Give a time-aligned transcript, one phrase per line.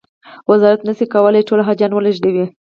[0.51, 2.45] وزارت نه شي کولای ټول حاجیان و لېږدوي.